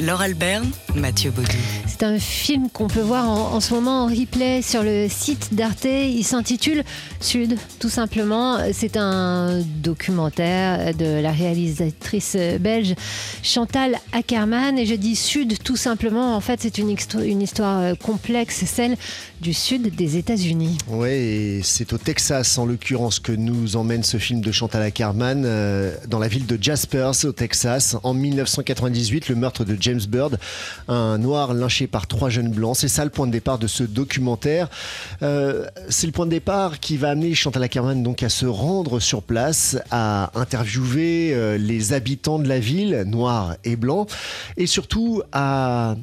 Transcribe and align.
Laure 0.00 0.20
Alberne, 0.20 0.70
Mathieu 0.94 1.30
Baudou. 1.30 1.48
C'est 1.86 2.04
un 2.04 2.18
film 2.18 2.70
qu'on 2.70 2.86
peut 2.86 3.00
voir 3.00 3.28
en, 3.28 3.54
en, 3.54 3.60
ce 3.60 3.74
moment 3.74 4.04
en 4.04 4.06
replay 4.06 4.62
sur 4.62 4.82
le 4.82 5.08
site 5.08 5.54
d'Arte. 5.54 5.84
Il 5.84 6.22
s'intitule 6.22 6.84
Sud, 7.20 7.56
tout 7.80 7.88
simplement. 7.88 8.58
C'est 8.72 8.96
un 8.96 9.60
documentaire 9.82 10.94
de 10.94 11.20
la 11.20 11.32
réalisatrice 11.32 12.36
belge 12.60 12.94
Chantal 13.42 13.96
Ackerman. 14.12 14.78
Et 14.78 14.86
je 14.86 14.94
dis 14.94 15.16
Sud, 15.16 15.62
tout 15.62 15.76
simplement. 15.76 16.36
En 16.36 16.40
fait, 16.40 16.60
c'est 16.62 16.78
une, 16.78 16.94
une, 17.24 17.42
histoire 17.42 17.96
complexe, 17.98 18.64
celle 18.66 18.96
du 19.40 19.54
sud 19.54 19.94
des 19.94 20.16
États-Unis. 20.16 20.78
Oui, 20.88 21.08
et 21.08 21.60
c'est 21.62 21.92
au 21.92 21.98
Texas, 21.98 22.58
en 22.58 22.66
l'occurrence, 22.66 23.20
que 23.20 23.32
nous 23.32 23.76
emmène 23.76 24.02
ce 24.02 24.16
film 24.18 24.40
de 24.40 24.52
Chantal 24.52 24.82
Ackerman, 24.82 25.44
euh, 25.44 25.94
dans 26.08 26.18
la 26.18 26.28
ville 26.28 26.46
de 26.46 26.58
Jaspers, 26.60 27.24
au 27.24 27.32
Texas, 27.32 27.96
en 28.02 28.14
1998, 28.14 29.28
le 29.28 29.34
meurtre 29.34 29.64
de 29.64 29.76
James 29.88 30.00
Bird, 30.06 30.38
un 30.88 31.16
noir 31.16 31.54
lynché 31.54 31.86
par 31.86 32.06
trois 32.06 32.28
jeunes 32.28 32.50
blancs. 32.50 32.76
C'est 32.76 32.88
ça 32.88 33.04
le 33.04 33.10
point 33.10 33.26
de 33.26 33.32
départ 33.32 33.58
de 33.58 33.66
ce 33.66 33.82
documentaire. 33.82 34.68
Euh, 35.22 35.66
c'est 35.88 36.06
le 36.06 36.12
point 36.12 36.26
de 36.26 36.30
départ 36.30 36.78
qui 36.78 36.98
va 36.98 37.08
amener 37.10 37.34
Chantal 37.34 37.62
Ackerman 37.62 38.02
donc 38.02 38.22
à 38.22 38.28
se 38.28 38.44
rendre 38.44 39.00
sur 39.00 39.22
place, 39.22 39.78
à 39.90 40.30
interviewer 40.34 41.32
euh, 41.32 41.56
les 41.56 41.94
habitants 41.94 42.38
de 42.38 42.46
la 42.48 42.58
ville, 42.58 43.04
noirs 43.06 43.56
et 43.64 43.76
blancs, 43.76 44.10
et 44.58 44.66
surtout 44.66 45.22
à 45.32 45.96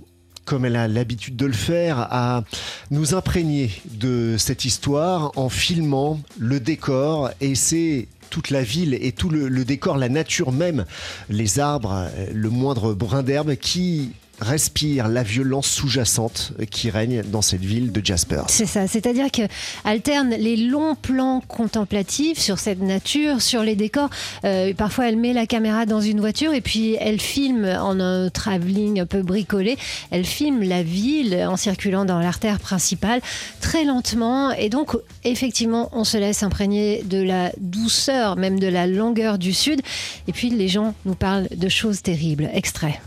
comme 0.46 0.64
elle 0.64 0.76
a 0.76 0.88
l'habitude 0.88 1.36
de 1.36 1.48
le 1.48 1.54
faire, 1.54 2.08
à 2.12 2.44
nous 2.92 3.16
imprégner 3.16 3.72
de 3.92 4.36
cette 4.38 4.64
histoire 4.64 5.32
en 5.36 5.50
filmant 5.50 6.20
le 6.38 6.60
décor. 6.60 7.32
Et 7.42 7.56
c'est 7.56 8.08
toute 8.30 8.50
la 8.50 8.64
ville 8.64 8.98
et 9.00 9.12
tout 9.12 9.30
le, 9.30 9.66
décor, 9.66 9.98
la 9.98 10.10
nature 10.10 10.52
même, 10.52 10.86
les 11.30 11.60
arbres, 11.60 12.10
le 12.34 12.50
moindre 12.50 12.94
brin 12.94 13.24
d'herbe 13.24 13.56
qui 13.56 14.12
respire 14.40 15.08
la 15.08 15.24
violence 15.24 15.68
sous-jacente 15.68 16.54
qui 16.70 16.90
règne 16.90 17.24
dans 17.24 17.42
cette 17.42 17.64
ville 17.64 17.92
de 17.92 18.06
Jasper. 18.06 18.44
C'est 18.48 18.66
ça, 18.66 18.88
c'est-à-dire 18.88 19.32
que 19.32 19.44
alterne 19.84 20.32
les 20.32 20.58
longs 20.58 20.96
plans 20.96 21.42
contemplatifs 21.48 22.40
sur 22.40 22.60
cette 22.60 22.82
nature, 22.82 23.42
sur 23.42 23.64
les 23.64 23.76
décors. 23.76 24.10
Euh, 24.44 24.74
parfois, 24.74 25.10
elle 25.10 25.18
met 25.18 25.34
la 25.34 25.46
caméra 25.46 25.86
dans 25.86 26.02
une 26.02 26.20
voiture 26.20 26.54
et 26.54 26.62
puis 26.62 26.96
elle 27.00 27.20
filme 27.20 27.66
en 27.66 28.00
un 28.00 28.30
travelling 28.30 29.00
un 29.00 29.06
peu 29.06 29.22
bricolé. 29.22 29.78
Elle 30.12 30.26
filme 30.26 30.64
la 30.64 30.84
ville 30.84 31.36
en 31.48 31.58
circulant 31.58 32.06
dans 32.06 32.20
l'artère 32.20 32.60
principale 32.60 33.22
très 33.62 33.86
lentement 33.86 34.52
et 34.52 34.70
donc 34.70 34.96
effectivement, 35.24 35.90
on 35.94 36.04
se 36.04 36.18
laisse 36.18 36.44
imprégner 36.44 37.04
de 37.04 37.22
la 37.22 37.52
douceur, 37.58 38.36
même 38.36 38.60
de 38.60 38.68
la 38.68 38.88
longueur 38.88 39.38
du 39.38 39.54
sud. 39.54 39.82
Et 40.28 40.34
puis 40.34 40.50
les 40.50 40.68
gens 40.68 40.94
nous 41.06 41.16
parlent 41.16 41.48
de 41.56 41.70
choses 41.70 42.02
terribles. 42.02 42.50
Extrait. 42.54 43.00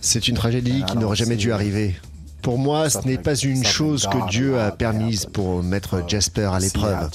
C'est 0.00 0.28
une 0.28 0.36
tragédie 0.36 0.84
qui 0.86 0.96
n'aurait 0.98 1.16
jamais 1.16 1.36
dû 1.36 1.52
arriver. 1.52 1.96
Pour 2.42 2.58
moi, 2.58 2.88
ce 2.88 2.98
n'est 3.04 3.18
pas 3.18 3.34
une 3.34 3.64
chose 3.64 4.06
que 4.06 4.28
Dieu 4.30 4.60
a 4.60 4.70
permise 4.70 5.26
pour 5.26 5.64
mettre 5.64 6.04
Jasper 6.06 6.44
à 6.52 6.60
l'épreuve. 6.60 7.10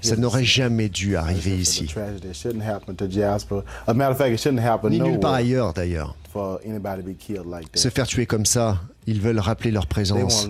Ça 0.00 0.16
n'aurait 0.16 0.44
jamais 0.44 0.88
dû 0.88 1.16
arriver 1.16 1.58
ici. 1.58 1.86
Ni 4.90 5.00
nulle 5.00 5.20
part 5.20 5.34
ailleurs, 5.34 5.74
d'ailleurs. 5.74 6.16
Se 7.74 7.88
faire 7.90 8.06
tuer 8.06 8.24
comme 8.24 8.46
ça, 8.46 8.78
ils 9.06 9.20
veulent 9.20 9.40
rappeler 9.40 9.70
leur 9.70 9.86
présence. 9.86 10.48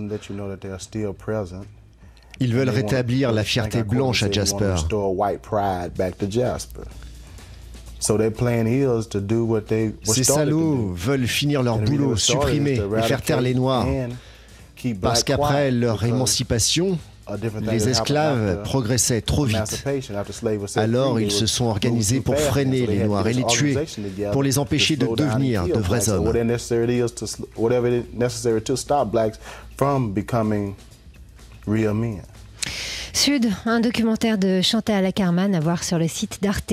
Ils 2.39 2.55
veulent 2.55 2.69
rétablir 2.71 3.33
la 3.33 3.43
fierté 3.43 3.83
blanche 3.83 4.23
à 4.23 4.31
Jasper. 4.31 4.77
Ces 10.03 10.25
salauds 10.25 10.93
veulent 10.95 11.27
finir 11.27 11.62
leur 11.62 11.79
boulot, 11.79 12.16
supprimer 12.16 12.81
et 12.99 13.03
faire 13.03 13.22
taire 13.22 13.41
les 13.41 13.55
Noirs. 13.55 13.87
Parce 15.00 15.22
qu'après 15.22 15.71
leur 15.71 16.03
émancipation, 16.05 16.99
les 17.62 17.88
esclaves 17.88 18.62
progressaient 18.62 19.21
trop 19.21 19.44
vite. 19.44 19.84
Alors 20.77 21.21
ils 21.21 21.31
se 21.31 21.47
sont 21.47 21.66
organisés 21.66 22.21
pour 22.21 22.38
freiner 22.38 22.87
les 22.87 23.05
Noirs 23.05 23.27
et 23.28 23.34
les 23.34 23.44
tuer, 23.44 23.77
pour 24.32 24.43
les 24.43 24.59
empêcher 24.59 24.97
de 24.97 25.06
devenir 25.06 25.67
de 25.67 25.78
vrais 25.78 26.09
hommes. 26.09 26.32
Sud, 33.12 33.50
un 33.67 33.81
documentaire 33.81 34.38
de 34.38 34.62
Chantal 34.62 35.05
Ackerman 35.05 35.55
à 35.55 35.61
voir 35.61 35.84
sur 35.84 35.99
le 35.99 36.09
site 36.09 36.43
d'Arte. 36.43 36.72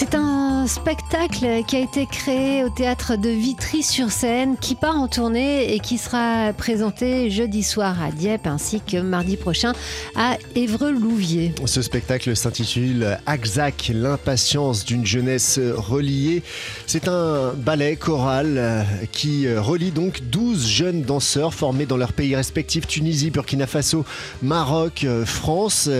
C'est 0.00 0.14
un 0.14 0.66
spectacle 0.66 1.62
qui 1.66 1.76
a 1.76 1.80
été 1.80 2.06
créé 2.06 2.64
au 2.64 2.70
théâtre 2.70 3.16
de 3.16 3.28
Vitry-sur-Seine, 3.28 4.56
qui 4.58 4.74
part 4.74 4.96
en 4.96 5.08
tournée 5.08 5.74
et 5.74 5.78
qui 5.78 5.98
sera 5.98 6.54
présenté 6.54 7.28
jeudi 7.28 7.62
soir 7.62 8.02
à 8.02 8.10
Dieppe 8.10 8.46
ainsi 8.46 8.80
que 8.80 8.96
mardi 9.02 9.36
prochain 9.36 9.74
à 10.16 10.38
Évreux-Louviers. 10.54 11.54
Ce 11.66 11.82
spectacle 11.82 12.34
s'intitule 12.34 13.18
Axac, 13.26 13.90
l'impatience 13.92 14.86
d'une 14.86 15.04
jeunesse 15.04 15.60
reliée. 15.62 16.42
C'est 16.86 17.06
un 17.06 17.52
ballet 17.52 17.96
choral 17.96 18.86
qui 19.12 19.54
relie 19.54 19.90
donc 19.90 20.22
12 20.30 20.66
jeunes 20.66 21.02
danseurs 21.02 21.52
formés 21.52 21.84
dans 21.84 21.98
leurs 21.98 22.14
pays 22.14 22.34
respectifs 22.34 22.86
Tunisie, 22.86 23.30
Burkina 23.30 23.66
Faso, 23.66 24.06
Maroc, 24.40 25.06
France 25.26 25.90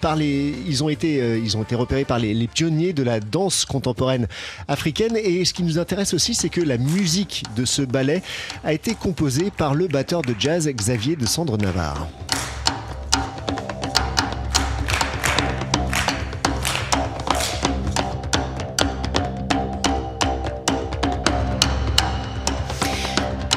par 0.00 0.16
les, 0.16 0.54
ils 0.66 0.82
ont 0.84 0.88
été, 0.88 1.20
euh, 1.20 1.38
ils 1.38 1.56
ont 1.56 1.62
été 1.62 1.74
repérés 1.74 2.04
par 2.04 2.18
les, 2.18 2.34
les, 2.34 2.46
pionniers 2.46 2.92
de 2.92 3.02
la 3.02 3.20
danse 3.20 3.64
contemporaine 3.64 4.26
africaine. 4.68 5.16
Et 5.16 5.44
ce 5.44 5.54
qui 5.54 5.62
nous 5.62 5.78
intéresse 5.78 6.14
aussi, 6.14 6.34
c'est 6.34 6.48
que 6.48 6.60
la 6.60 6.78
musique 6.78 7.44
de 7.56 7.64
ce 7.64 7.82
ballet 7.82 8.22
a 8.64 8.72
été 8.72 8.94
composée 8.94 9.50
par 9.50 9.74
le 9.74 9.88
batteur 9.88 10.22
de 10.22 10.34
jazz 10.38 10.68
Xavier 10.68 11.16
de 11.16 11.26
Sandre 11.26 11.58
Navarre. 11.58 12.08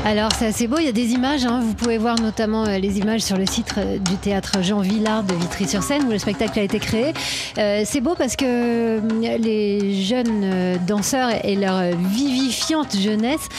Alors 0.08 0.32
c'est 0.32 0.46
assez 0.46 0.68
beau, 0.68 0.78
il 0.80 0.86
y 0.86 0.88
a 0.88 0.94
des 0.94 1.12
images, 1.12 1.46
hein. 1.46 1.60
vous 1.62 1.74
pouvez 1.74 1.98
voir 1.98 2.18
notamment 2.22 2.66
euh, 2.66 2.78
les 2.78 2.98
images 2.98 3.20
sur 3.20 3.38
le 3.38 3.46
site 3.46 3.74
euh, 3.78 3.98
du 3.98 4.16
théâtre 4.16 4.64
Jean 4.64 4.80
Villard 4.80 5.26
de 5.26 5.34
Vitry-sur-Seine 5.34 6.06
où 6.08 6.12
le 6.12 6.18
spectacle 6.18 6.58
a 6.60 6.62
été 6.62 6.80
créé. 6.80 7.14
Euh, 7.58 7.84
c'est 7.86 8.00
beau 8.00 8.16
parce 8.16 8.38
que 8.38 9.02
les 9.22 10.02
jeunes 10.02 10.78
danseurs 10.88 11.32
et 11.44 11.58
leur 11.58 11.92
vivifiante 11.98 12.96
jeunesse 12.98 13.50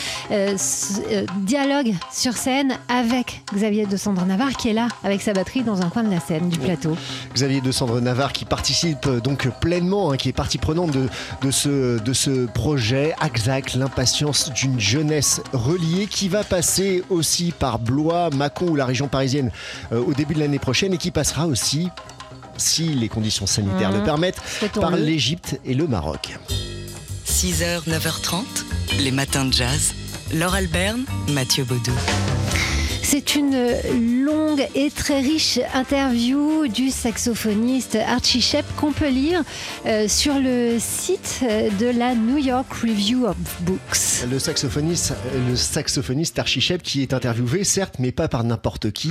dialoguent 1.41 1.95
sur 2.11 2.33
scène 2.33 2.79
avec 2.89 3.43
Xavier 3.53 3.85
de 3.85 3.99
Sandre 3.99 4.25
Navarre 4.25 4.57
qui 4.57 4.71
est 4.71 4.73
là 4.73 4.89
avec 5.05 5.21
sa 5.21 5.35
batterie 5.35 5.65
dans 5.65 5.83
un 5.83 5.91
coin 5.91 6.03
de 6.03 6.11
la 6.11 6.21
scène, 6.21 6.49
du 6.49 6.59
plateau. 6.59 6.97
Xavier 7.35 7.61
de 7.61 7.73
Sandre 7.73 8.01
Navarre 8.01 8.33
qui 8.33 8.47
participe 8.47 9.07
donc 9.23 9.51
pleinement, 9.61 10.13
hein, 10.13 10.17
qui 10.17 10.31
est 10.31 10.33
partie 10.33 10.57
prenante 10.57 10.93
de, 10.93 11.09
de, 11.43 11.51
ce, 11.51 11.99
de 11.99 12.13
ce 12.15 12.47
projet 12.47 13.15
Axac, 13.21 13.75
l'impatience 13.75 14.51
d'une 14.51 14.81
jeunesse 14.81 15.43
reliée 15.53 16.07
qui 16.07 16.31
va 16.31 16.38
passer 16.45 17.03
aussi 17.11 17.53
par 17.57 17.79
Blois, 17.79 18.31
Mâcon 18.31 18.69
ou 18.69 18.77
la 18.77 18.87
région 18.87 19.09
parisienne 19.09 19.51
euh, 19.93 20.03
au 20.03 20.15
début 20.15 20.35
de 20.35 20.41
l'année 20.41 20.59
prochaine 20.59 20.93
et 20.95 20.99
qui 20.99 21.11
passera 21.11 21.47
aussi, 21.47 21.89
si 22.57 22.89
les 22.89 23.09
conditions 23.09 23.47
sanitaires 23.47 23.93
mmh. 23.93 23.99
le 23.99 24.03
permettent, 24.03 24.41
par 24.75 24.97
l'Égypte 24.97 25.61
et 25.65 25.75
le 25.75 25.87
Maroc. 25.87 26.37
6h, 27.27 27.89
9h30, 27.89 28.43
les 29.01 29.11
matins 29.11 29.45
de 29.45 29.53
jazz. 29.53 29.95
Laure 30.35 30.55
Alberne, 30.55 31.05
Mathieu 31.29 31.65
Baudou. 31.65 31.93
C'est 33.11 33.37
une 33.37 33.57
longue 34.27 34.69
et 34.75 34.91
très 34.91 35.21
riche 35.21 35.59
interview 35.73 36.69
du 36.69 36.91
saxophoniste 36.91 37.97
Archie 37.97 38.43
Shepp 38.43 38.67
qu'on 38.77 38.93
peut 38.93 39.09
lire 39.09 39.45
euh, 39.87 40.09
sur 40.09 40.35
le 40.39 40.77
site 40.79 41.43
de 41.43 41.87
la 41.87 42.15
New 42.15 42.37
York 42.37 42.71
Review 42.71 43.25
of 43.25 43.35
Books. 43.61 44.27
Le 44.31 44.39
saxophoniste, 45.57 46.39
Archie 46.39 46.61
Shepp 46.61 46.83
qui 46.83 47.01
est 47.01 47.15
interviewé, 47.15 47.65
certes, 47.65 47.95
mais 47.99 48.13
pas 48.13 48.29
par 48.29 48.45
n'importe 48.45 48.91
qui, 48.91 49.11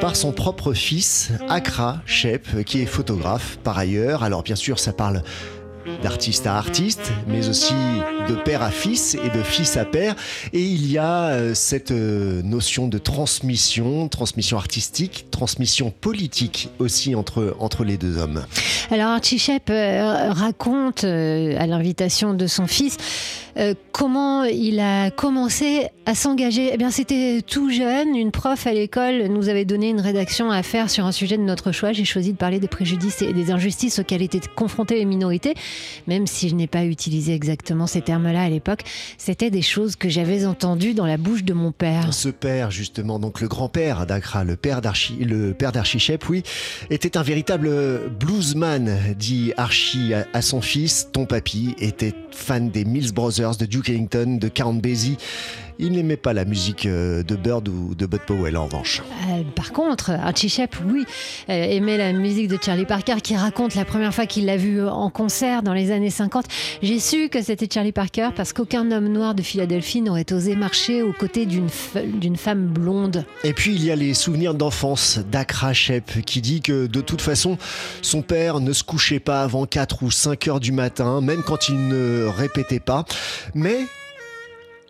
par 0.00 0.16
son 0.16 0.32
propre 0.32 0.72
fils, 0.72 1.28
Akra 1.50 2.00
Shepp, 2.06 2.64
qui 2.64 2.80
est 2.80 2.86
photographe 2.86 3.58
par 3.62 3.76
ailleurs. 3.76 4.22
Alors 4.22 4.44
bien 4.44 4.56
sûr, 4.56 4.78
ça 4.78 4.94
parle 4.94 5.22
d'artiste 6.02 6.46
à 6.46 6.56
artiste, 6.56 7.12
mais 7.26 7.48
aussi 7.48 7.74
de 8.28 8.34
père 8.34 8.62
à 8.62 8.70
fils 8.70 9.14
et 9.14 9.36
de 9.36 9.42
fils 9.42 9.76
à 9.76 9.84
père. 9.84 10.14
Et 10.52 10.62
il 10.62 10.90
y 10.90 10.98
a 10.98 11.28
euh, 11.28 11.54
cette 11.54 11.90
euh, 11.90 12.42
notion 12.42 12.88
de 12.88 12.98
transmission, 12.98 14.08
transmission 14.08 14.56
artistique, 14.58 15.26
transmission 15.30 15.90
politique 15.90 16.68
aussi 16.78 17.14
entre, 17.14 17.56
entre 17.60 17.84
les 17.84 17.96
deux 17.96 18.18
hommes. 18.18 18.44
Alors 18.90 19.08
Archie 19.08 19.38
Shep 19.38 19.70
euh, 19.70 20.30
raconte 20.32 21.04
à 21.04 21.66
l'invitation 21.66 22.34
de 22.34 22.46
son 22.46 22.66
fils 22.66 22.96
comment 23.90 24.44
il 24.44 24.80
a 24.80 25.10
commencé 25.10 25.88
à 26.04 26.14
s'engager. 26.14 26.70
Eh 26.74 26.76
bien, 26.76 26.90
c'était 26.90 27.40
tout 27.40 27.70
jeune. 27.70 28.14
Une 28.14 28.30
prof 28.30 28.66
à 28.66 28.72
l'école 28.74 29.28
nous 29.28 29.48
avait 29.48 29.64
donné 29.64 29.88
une 29.88 30.00
rédaction 30.00 30.50
à 30.50 30.62
faire 30.62 30.90
sur 30.90 31.06
un 31.06 31.12
sujet 31.12 31.38
de 31.38 31.42
notre 31.42 31.72
choix. 31.72 31.92
J'ai 31.92 32.04
choisi 32.04 32.32
de 32.32 32.36
parler 32.36 32.60
des 32.60 32.68
préjudices 32.68 33.22
et 33.22 33.32
des 33.32 33.50
injustices 33.50 33.98
auxquelles 33.98 34.20
étaient 34.20 34.42
confrontées 34.54 34.96
les 34.96 35.06
minorités 35.06 35.54
même 36.06 36.26
si 36.26 36.48
je 36.48 36.54
n'ai 36.54 36.66
pas 36.66 36.84
utilisé 36.84 37.34
exactement 37.34 37.86
ces 37.86 38.00
termes-là 38.00 38.42
à 38.42 38.48
l'époque, 38.48 38.82
c'était 39.18 39.50
des 39.50 39.62
choses 39.62 39.96
que 39.96 40.08
j'avais 40.08 40.46
entendues 40.46 40.94
dans 40.94 41.06
la 41.06 41.16
bouche 41.16 41.44
de 41.44 41.52
mon 41.52 41.72
père. 41.72 42.12
Ce 42.14 42.28
père, 42.28 42.70
justement, 42.70 43.18
donc 43.18 43.40
le 43.40 43.48
grand-père 43.48 44.06
d'Akra, 44.06 44.44
le 44.44 44.56
père 44.56 44.80
d'Archie, 44.80 45.16
le 45.24 45.52
père 45.52 45.72
d'Archie 45.72 45.98
oui, 46.28 46.42
était 46.90 47.16
un 47.16 47.22
véritable 47.22 47.70
bluesman, 48.18 49.14
dit 49.18 49.52
Archie 49.56 50.12
à 50.14 50.42
son 50.42 50.60
fils. 50.60 51.08
Ton 51.12 51.26
papy 51.26 51.74
était 51.78 52.14
fan 52.30 52.70
des 52.70 52.84
Mills 52.84 53.12
Brothers, 53.12 53.56
de 53.56 53.66
Duke 53.66 53.88
Ellington, 53.88 54.38
de 54.40 54.48
Count 54.48 54.74
Basie. 54.74 55.16
Il 55.78 55.92
n'aimait 55.92 56.16
pas 56.16 56.32
la 56.32 56.44
musique 56.44 56.86
euh, 56.86 57.22
de 57.22 57.36
Bird 57.36 57.68
ou 57.68 57.94
de 57.94 58.06
Bud 58.06 58.20
Powell 58.26 58.56
en 58.56 58.64
revanche. 58.64 59.02
Euh, 59.28 59.42
par 59.54 59.72
contre, 59.72 60.10
Archie 60.10 60.48
Shep, 60.48 60.74
oui, 60.86 61.04
euh, 61.50 61.52
aimait 61.52 61.98
la 61.98 62.12
musique 62.12 62.48
de 62.48 62.58
Charlie 62.60 62.86
Parker 62.86 63.16
qui 63.22 63.36
raconte 63.36 63.74
la 63.74 63.84
première 63.84 64.14
fois 64.14 64.26
qu'il 64.26 64.46
l'a 64.46 64.56
vu 64.56 64.82
en 64.82 65.10
concert 65.10 65.62
dans 65.62 65.74
les 65.74 65.90
années 65.90 66.10
50. 66.10 66.46
J'ai 66.82 66.98
su 66.98 67.28
que 67.28 67.42
c'était 67.42 67.68
Charlie 67.72 67.92
Parker 67.92 68.30
parce 68.34 68.52
qu'aucun 68.52 68.90
homme 68.90 69.08
noir 69.08 69.34
de 69.34 69.42
Philadelphie 69.42 70.00
n'aurait 70.00 70.32
osé 70.32 70.56
marcher 70.56 71.02
aux 71.02 71.12
côtés 71.12 71.44
d'une, 71.44 71.68
d'une 72.14 72.36
femme 72.36 72.66
blonde. 72.66 73.24
Et 73.44 73.52
puis 73.52 73.74
il 73.74 73.84
y 73.84 73.90
a 73.90 73.96
les 73.96 74.14
souvenirs 74.14 74.54
d'enfance 74.54 75.18
d'Akra 75.30 75.74
Shep 75.74 76.24
qui 76.24 76.40
dit 76.40 76.62
que 76.62 76.86
de 76.86 77.00
toute 77.00 77.20
façon, 77.20 77.58
son 78.00 78.22
père 78.22 78.60
ne 78.60 78.72
se 78.72 78.82
couchait 78.82 79.20
pas 79.20 79.42
avant 79.42 79.66
4 79.66 80.02
ou 80.02 80.10
5 80.10 80.48
heures 80.48 80.60
du 80.60 80.72
matin, 80.72 81.20
même 81.20 81.42
quand 81.42 81.68
il 81.68 81.88
ne 81.88 82.24
répétait 82.26 82.80
pas. 82.80 83.04
Mais 83.54 83.80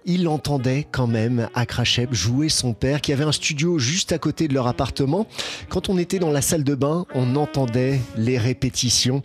il 0.06 0.29
entendait 0.29 0.87
quand 0.91 1.08
même 1.08 1.49
à 1.55 1.67
Krachep 1.67 2.14
jouer 2.14 2.49
son 2.49 2.73
père 2.73 3.00
qui 3.00 3.12
avait 3.12 3.25
un 3.25 3.32
studio 3.32 3.79
juste 3.79 4.12
à 4.12 4.19
côté 4.19 4.47
de 4.49 4.55
leur 4.55 4.69
appartement. 4.69 5.26
Quand 5.69 5.88
on 5.88 5.99
était 5.99 6.20
dans 6.20 6.31
la 6.31 6.43
salle 6.43 6.62
de 6.62 6.75
bain, 6.75 7.06
on 7.14 7.35
entendait 7.35 8.00
les 8.17 8.38
répétitions. 8.38 9.23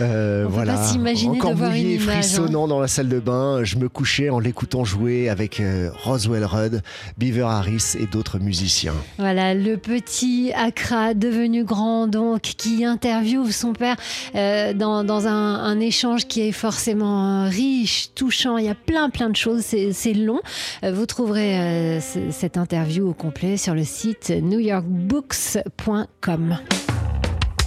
Euh, 0.00 0.44
on 0.46 0.50
voilà. 0.50 0.74
Peut 0.74 0.78
pas 0.78 0.84
s'imaginer 0.84 1.38
Encore 1.38 1.54
mouillé, 1.54 1.96
hein. 1.96 2.00
frissonnant 2.12 2.66
dans 2.66 2.80
la 2.80 2.88
salle 2.88 3.08
de 3.08 3.20
bain, 3.20 3.62
je 3.62 3.76
me 3.76 3.88
couchais 3.88 4.28
en 4.28 4.40
l'écoutant 4.40 4.84
jouer 4.84 5.28
avec 5.28 5.60
euh, 5.60 5.90
Roswell 6.02 6.44
Rudd, 6.44 6.82
Beaver 7.16 7.42
Harris 7.42 7.94
et 7.98 8.06
d'autres 8.06 8.40
musiciens. 8.40 8.94
Voilà, 9.18 9.54
le 9.54 9.76
petit 9.76 10.52
Accra 10.54 11.14
devenu 11.14 11.64
grand 11.64 12.08
donc 12.08 12.40
qui 12.42 12.84
interviewe 12.84 13.50
son 13.52 13.72
père 13.72 13.96
euh, 14.34 14.72
dans, 14.72 15.04
dans 15.04 15.28
un, 15.28 15.32
un, 15.32 15.78
échange 15.78 16.26
qui 16.26 16.40
est 16.40 16.52
forcément 16.52 17.48
riche, 17.48 18.10
touchant. 18.14 18.58
Il 18.58 18.66
y 18.66 18.68
a 18.68 18.74
plein 18.74 19.08
plein 19.08 19.30
de 19.30 19.36
choses. 19.36 19.62
C'est 19.62 20.15
Euh, 20.16 20.92
vous 20.92 21.06
trouverez 21.06 21.58
euh, 21.58 21.98
cette 22.30 22.56
interview 22.56 23.08
au 23.08 23.14
complet 23.14 23.56
sur 23.56 23.74
le 23.74 23.82
site 23.84 24.30
newyorkbooks.com. 24.30 26.58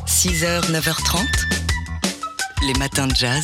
6h, 0.06 0.72
9h30, 0.72 1.58
les 2.65 2.73
matins 2.73 3.07
de 3.07 3.15
jazz. 3.15 3.44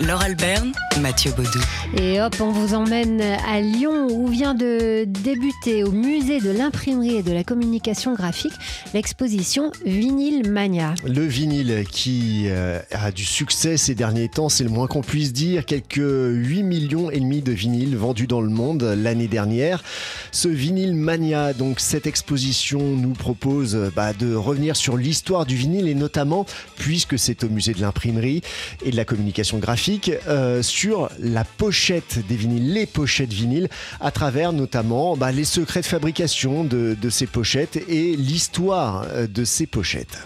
Laure 0.00 0.22
Alberne, 0.22 0.72
Mathieu 1.00 1.30
Baudou. 1.32 1.60
Et 1.96 2.20
hop, 2.20 2.34
on 2.40 2.50
vous 2.50 2.74
emmène 2.74 3.20
à 3.20 3.60
Lyon 3.60 4.08
où 4.10 4.26
vient 4.26 4.54
de 4.54 5.04
débuter 5.04 5.84
au 5.84 5.92
musée 5.92 6.40
de 6.40 6.50
l'imprimerie 6.50 7.16
et 7.16 7.22
de 7.22 7.30
la 7.32 7.44
communication 7.44 8.12
graphique 8.12 8.54
l'exposition 8.92 9.70
Vinyl 9.86 10.50
Mania. 10.50 10.94
Le 11.06 11.24
vinyle 11.24 11.84
qui 11.88 12.46
euh, 12.46 12.80
a 12.90 13.12
du 13.12 13.24
succès 13.24 13.76
ces 13.76 13.94
derniers 13.94 14.28
temps, 14.28 14.48
c'est 14.48 14.64
le 14.64 14.70
moins 14.70 14.88
qu'on 14.88 15.02
puisse 15.02 15.32
dire. 15.32 15.64
Quelques 15.64 15.96
8 15.98 16.64
millions 16.64 17.10
et 17.10 17.20
demi 17.20 17.40
de 17.40 17.52
vinyles 17.52 17.96
vendus 17.96 18.26
dans 18.26 18.40
le 18.40 18.50
monde 18.50 18.82
l'année 18.82 19.28
dernière. 19.28 19.84
Ce 20.32 20.48
Vinyl 20.48 20.94
Mania, 20.94 21.52
donc 21.52 21.78
cette 21.78 22.08
exposition 22.08 22.80
nous 22.80 23.12
propose 23.12 23.92
bah, 23.94 24.12
de 24.12 24.34
revenir 24.34 24.74
sur 24.74 24.96
l'histoire 24.96 25.46
du 25.46 25.54
vinyle 25.54 25.86
et 25.86 25.94
notamment, 25.94 26.46
puisque 26.76 27.16
c'est 27.16 27.44
au 27.44 27.48
musée 27.48 27.74
de 27.74 27.80
l'imprimerie 27.80 28.42
et 28.84 28.90
de 28.90 28.96
la 28.96 29.04
communication 29.04 29.58
graphique, 29.58 30.12
euh, 30.28 30.62
sur 30.62 31.10
la 31.18 31.44
pochette 31.44 32.26
des 32.26 32.36
vinyles, 32.36 32.72
les 32.72 32.86
pochettes 32.86 33.32
vinyles, 33.32 33.68
à 34.00 34.10
travers 34.10 34.52
notamment 34.52 35.16
bah, 35.16 35.32
les 35.32 35.44
secrets 35.44 35.80
de 35.80 35.86
fabrication 35.86 36.64
de, 36.64 36.96
ces 37.10 37.26
pochettes 37.26 37.76
et 37.88 38.16
l'histoire 38.16 39.06
euh, 39.12 39.26
de 39.26 39.44
ces 39.44 39.66
pochettes. 39.66 40.18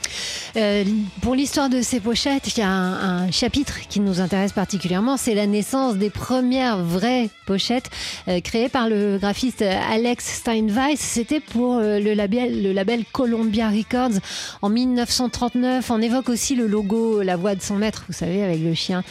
Euh, 0.56 0.84
pour 1.20 1.34
l'histoire 1.34 1.68
de 1.68 1.82
ces 1.82 2.00
pochettes, 2.00 2.56
il 2.56 2.60
y 2.60 2.62
a 2.62 2.70
un, 2.70 3.30
chapitre 3.30 3.74
qui 3.88 4.00
nous 4.00 4.20
intéresse 4.20 4.52
particulièrement, 4.52 5.16
c'est 5.16 5.34
la 5.34 5.46
naissance 5.46 5.96
des 5.96 6.10
premières 6.10 6.78
vraies 6.78 7.28
pochettes 7.46 7.90
créées 8.44 8.68
par 8.68 8.88
le 8.88 9.18
graphiste 9.18 9.62
Alex 9.62 10.24
Steinweiss. 10.38 10.98
C'était 10.98 11.40
pour 11.40 11.80
le 11.80 12.14
label, 12.14 13.04
Columbia 13.12 13.68
Records 13.68 14.20
en 14.62 14.68
1939. 14.68 15.90
On 15.90 16.00
évoque 16.00 16.28
aussi 16.28 16.54
le 16.54 16.66
logo, 16.66 17.22
la 17.22 17.36
voix 17.36 17.54
de 17.54 17.62
son 17.62 17.76
maître, 17.76 18.04
savez, 18.18 18.42
avec 18.42 18.60
le 18.60 18.74
chien 18.74 19.02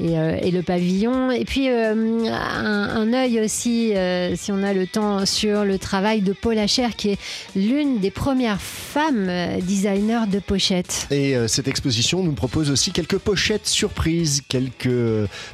euh, 0.00 0.38
et, 0.42 0.50
le 0.50 0.62
pavillon. 0.62 1.30
Et 1.30 1.44
puis 1.44 1.68
euh, 1.70 1.94
un, 2.28 3.12
œil 3.12 3.40
aussi, 3.40 3.94
euh, 3.94 4.34
si 4.36 4.52
on 4.52 4.62
a 4.62 4.72
le 4.72 4.86
temps, 4.86 5.24
sur 5.26 5.64
le 5.64 5.78
travail 5.78 6.20
de 6.20 6.32
Paul 6.32 6.58
Hacher, 6.58 6.88
qui 6.96 7.10
est 7.10 7.18
l'une 7.54 8.00
des 8.00 8.10
premières 8.10 8.60
femmes 8.60 9.30
designers 9.62 10.26
de 10.30 10.38
pochettes. 10.38 11.06
Et 11.10 11.34
cette 11.48 11.68
exposition 11.68 12.22
nous 12.22 12.32
propose 12.32 12.70
aussi 12.70 12.92
quelques 12.92 13.18
pochettes 13.18 13.66
surprises, 13.66 14.42
quelques 14.48 14.88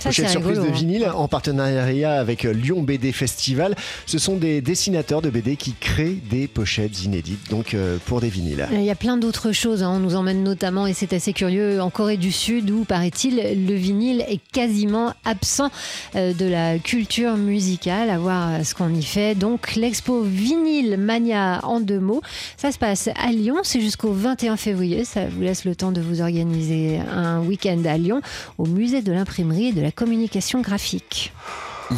pochettes 0.03 0.29
surprises 0.29 0.59
de 0.59 0.69
hein. 0.69 0.73
vinyle 0.73 1.09
en 1.15 1.29
partenariat 1.29 2.15
avec 2.15 2.45
Lyon 2.45 2.83
BD 2.83 3.13
Festival. 3.13 3.75
Ce 4.07 4.19
sont 4.19 4.37
des 4.37 4.61
dessinateurs 4.61 5.23
de 5.23 5.31
BD 5.31 5.57
qui 5.57 5.75
créent 5.75 6.19
des 6.31 6.49
pochettes 6.49 7.05
inédites, 7.05 7.51
donc 7.51 7.77
pour 8.07 8.21
des 8.21 8.29
vinyles. 8.29 8.67
Il 8.73 8.83
y 8.83 8.91
a 8.91 8.95
plein 8.95 9.17
d'autres 9.17 9.53
choses. 9.53 9.83
Hein. 9.83 9.93
On 9.95 9.99
nous 10.01 10.15
emmène 10.15 10.43
notamment, 10.43 10.87
et 10.87 10.95
c'est 10.95 11.13
assez 11.13 11.33
curieux, 11.33 11.81
en 11.81 11.91
Corée 11.91 12.17
du 12.17 12.33
Sud, 12.33 12.71
où 12.71 12.85
paraît-il 13.03 13.67
le 13.67 13.75
vinyle 13.75 14.25
est 14.29 14.41
quasiment 14.53 15.13
absent 15.25 15.71
euh, 16.15 16.33
de 16.33 16.47
la 16.47 16.79
culture 16.79 17.37
musicale, 17.37 18.11
à 18.11 18.19
voir 18.19 18.49
euh, 18.49 18.63
ce 18.63 18.77
qu'on 18.77 18.95
y 18.95 19.03
fait. 19.03 19.35
Donc 19.35 19.75
l'expo 19.75 20.23
Vinyl 20.23 20.97
Mania 20.99 21.59
en 21.65 21.81
deux 21.81 21.99
mots, 21.99 22.21
ça 22.57 22.71
se 22.71 22.79
passe 22.79 23.09
à 23.17 23.33
Lyon, 23.33 23.57
c'est 23.65 23.81
jusqu'au 23.81 24.13
21 24.13 24.57
février, 24.57 25.05
ça 25.05 25.27
vous 25.27 25.41
laisse 25.41 25.65
le 25.65 25.75
temps 25.75 25.91
de 25.91 26.01
vous 26.01 26.21
organiser 26.21 27.01
un 27.01 27.41
week-end 27.41 27.83
à 27.87 27.99
Lyon 27.99 28.21
au 28.57 28.67
musée 28.67 29.03
de 29.03 29.11
l'imprimerie 29.11 29.69
et 29.69 29.73
de 29.73 29.81
la 29.81 29.91
communication 29.91 30.61
graphique. 30.61 31.33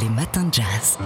Les 0.01 0.09
matins 0.09 0.45
de 0.45 0.55
jazz. 0.55 0.99